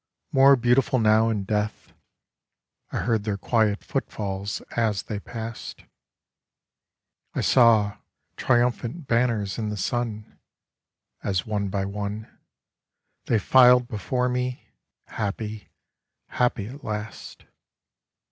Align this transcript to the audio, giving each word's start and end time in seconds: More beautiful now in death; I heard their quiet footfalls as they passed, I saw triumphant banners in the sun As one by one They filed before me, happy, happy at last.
More 0.31 0.55
beautiful 0.55 0.97
now 0.97 1.29
in 1.29 1.43
death; 1.43 1.93
I 2.91 2.97
heard 3.01 3.23
their 3.23 3.37
quiet 3.37 3.83
footfalls 3.83 4.61
as 4.75 5.03
they 5.03 5.19
passed, 5.19 5.83
I 7.35 7.41
saw 7.41 7.97
triumphant 8.35 9.05
banners 9.05 9.59
in 9.59 9.69
the 9.69 9.77
sun 9.77 10.39
As 11.21 11.45
one 11.45 11.67
by 11.69 11.85
one 11.85 12.25
They 13.25 13.37
filed 13.37 13.87
before 13.87 14.27
me, 14.27 14.65
happy, 15.05 15.69
happy 16.29 16.65
at 16.65 16.83
last. 16.83 17.45